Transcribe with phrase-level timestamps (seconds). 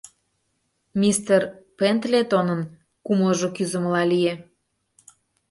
[1.01, 1.41] Мистер
[1.77, 2.61] Пендлетонын
[3.05, 4.35] кумылжо кӱзымыла лие.